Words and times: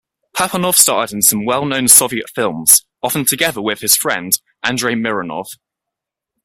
Papanov 0.35 0.73
starred 0.77 1.11
in 1.11 1.21
some 1.21 1.45
well-known 1.45 1.87
Soviet 1.87 2.27
films, 2.31 2.83
often 3.03 3.23
together 3.23 3.61
with 3.61 3.81
his 3.81 3.95
friend, 3.95 4.31
Andrei 4.63 4.95
Mironov. 4.95 5.49